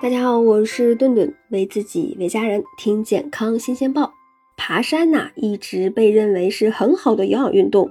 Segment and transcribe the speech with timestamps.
[0.00, 4.12] 大家好，我是顿顿，为自己为家人听健康新鲜报。
[4.56, 7.90] 爬山呐，一直被认为是很好的有氧运动，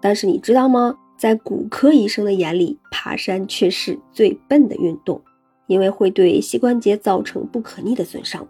[0.00, 0.96] 但是你知道吗？
[1.16, 5.20] 在骨科医生的眼里，爬山却是最笨的运动，
[5.66, 8.46] 因为会对膝关节造成不可逆的损伤。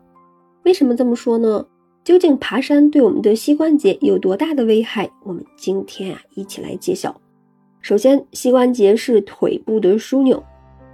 [0.64, 1.64] 为什么这么说呢？
[2.04, 5.10] 究竟爬山对我们的膝关节有多大的危害？
[5.24, 7.18] 我们今天啊，一起来揭晓。
[7.80, 10.44] 首先，膝关节是腿部的枢纽。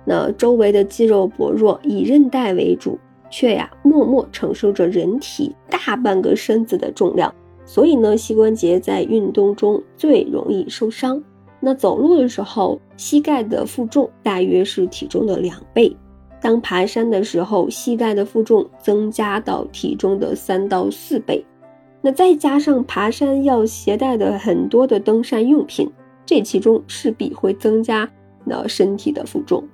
[0.05, 2.99] 那周围的肌肉薄弱，以韧带为主，
[3.31, 11.23] 却呀默默承受着人体大半个身子的重量，所以呢，膝关节在运动中最容易受伤。
[11.61, 15.97] 那走路的时候，膝盖的负重大约是体重的两倍；
[16.39, 21.43] 当爬山的时候，膝盖的负重增加到体重的三到四倍。
[22.03, 25.91] 那再加上爬山要携带的很多的登山用品，
[26.27, 28.07] 这其中势必会增加
[28.45, 29.65] 那身体的负重。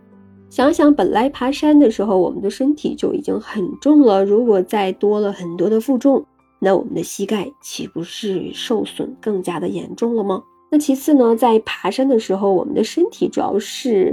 [0.50, 6.26] 想想本来爬山的时候，我们的身体就已经很重了，如果再多了很多的负重，
[6.58, 10.42] 那我们的膝盖岂不是受损更加的严重了吗？
[10.68, 14.12] 那其次呢，在爬山的时候，我们的身体主要是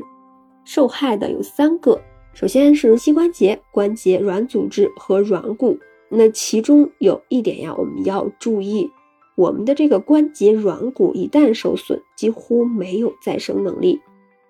[0.63, 1.99] 受害的有三个，
[2.35, 5.79] 首先是膝关节、关节软组织和软骨。
[6.09, 8.87] 那其中有一点呀，我们要注意，
[9.35, 13.99] 我们的这个关节软骨一旦受损，几乎没有再生能力。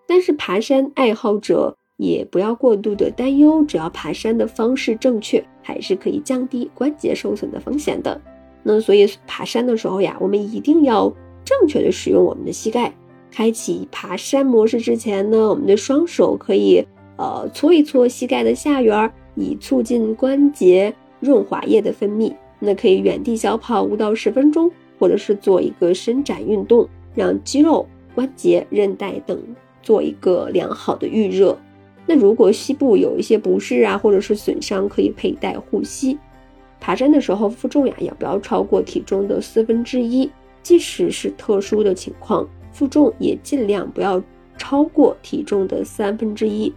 [0.07, 8.19] 但是爬山爱好者也不要过度的担忧，只要爬山的方式正确，还是可以降低关节受损的风险的。
[8.63, 11.11] 那所以爬山的时候呀，我们一定要
[11.43, 12.93] 正确的使用我们的膝盖。
[13.29, 16.83] 开启爬山模式之前呢，我们的双手可以
[17.17, 22.33] 呃搓一搓膝盖的下缘，以促进关节润滑液的分泌。
[22.59, 27.85] 那可以原地小跑五到十分钟，或者是做一个伸展运动，让肌肉、
[28.15, 29.39] 关节、韧带等。
[29.87, 31.57] 做一个良好的预热。
[32.05, 36.17] 那如果膝部有一些不适啊，或者是损伤，可以佩戴护膝。
[36.77, 40.29] 爬山的时候负重呀，也不要超过体重的四分之一。
[40.61, 44.21] 即使是特殊的情况，负重也尽量不要
[44.57, 46.73] 超过体重的三分之一。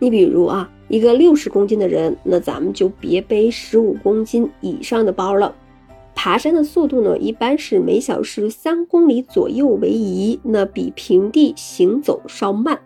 [0.00, 5.54] 你比如啊，一个六十公斤的人，那咱们就别背十五公斤以上的包了。
[6.22, 12.78] 爬山的速度呢，一般是每小时三公里左右为宜，那比平地行走稍慢。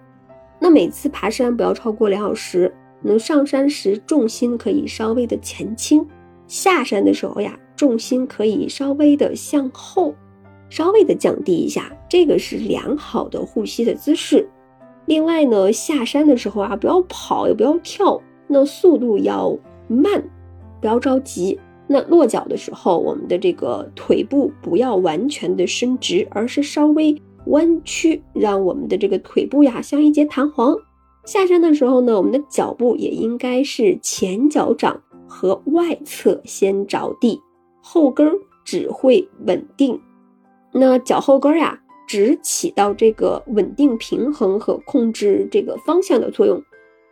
[0.60, 2.72] 那每次爬山不要超过两小时。
[3.02, 6.06] 那上山时重心可以稍微的前倾，
[6.46, 10.14] 下山的时候呀，重心可以稍微的向后，
[10.70, 14.48] 稍微的降低一下，这个是良好的呼吸的姿势。
[15.06, 19.58] 另外呢，下山的时候啊，不要跑也不要跳，那速度要
[19.88, 20.22] 慢，
[20.80, 21.58] 不要着急。
[21.86, 30.74] 那落脚的时候，我们的这个腿部不要完全的伸直，而是稍微弯曲，让我们的这个腿部呀像一节弹簧。
[31.26, 37.40] 下山的时候呢，我们的脚步也应该是前脚掌和外侧先着地，
[37.82, 38.32] 后跟
[38.64, 40.00] 只会稳定。
[40.72, 41.78] 那脚后跟呀，
[42.08, 46.62] 只起到这个稳定平衡和控制这个方向的作用。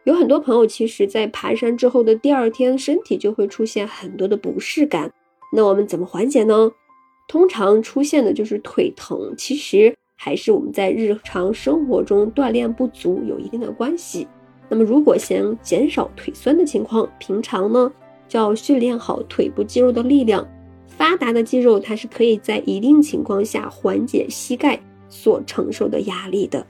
[0.04, 5.12] 有很多朋友其实，在爬山之后的第二天，身体就会出现很多的不适感。
[5.52, 6.72] 那我们怎么缓解呢？
[7.28, 14.26] 通常出现的就是腿疼，其实还是我们在日常生活中锻炼不足有一定的关系。
[14.68, 17.92] 那么，如果想减少腿酸的情况，平常呢
[18.26, 20.46] 就要训练好腿部肌肉的力量。
[20.88, 26.66] 发达的肌肉，它是可以在一定情况下缓解膝盖所承受的压力的。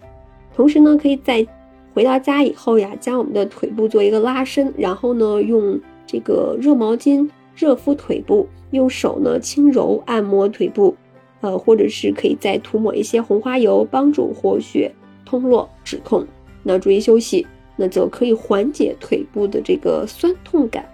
[0.55, 1.47] 同时呢，可以在
[1.95, 10.95] 回到家以后呀，将我们的腿部做一个拉伸，然后呢，用这个热毛巾热敷腿部，用手呢轻柔按摩腿部，
[11.41, 14.91] 呃，或者是可以再涂抹一些红花油，帮助活血
[15.25, 16.27] 通络止痛。
[16.63, 20.85] 那注意休息，那就可以缓解腿部的这个酸痛感。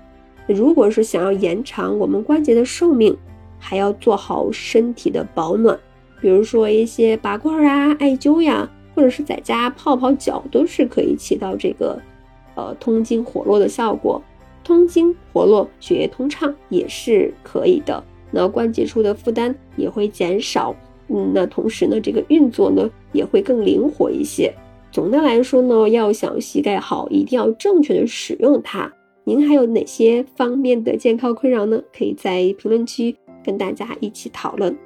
[0.47, 3.17] 如果是想要延长我们关节的寿命，
[3.59, 5.79] 还要做好身体的保暖，
[6.21, 8.69] 比如说一些拔罐啊、艾灸呀。
[8.99, 12.03] 或者是在家泡泡脚，都是可以起到这个，
[12.57, 14.21] 呃，通经活络的效果。
[14.65, 18.03] 通经活络，血液通畅也是可以的。
[18.33, 20.75] 那关节处的负担也会减少。
[21.07, 24.53] 嗯，那同时呢，这个运作呢也会更灵活一些。
[24.91, 28.93] 总的来说呢，要想膝盖好，一定要正确的使用它。
[29.23, 31.81] 您还有哪些方面的健康困扰呢？
[31.97, 34.77] 可以在评论区跟大家一起讨论。